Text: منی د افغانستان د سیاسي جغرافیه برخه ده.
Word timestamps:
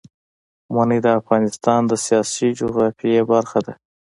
منی 0.73 0.99
د 1.05 1.07
افغانستان 1.19 1.81
د 1.87 1.91
سیاسي 2.05 2.47
جغرافیه 2.59 3.21
برخه 3.31 3.59
ده. 3.65 3.73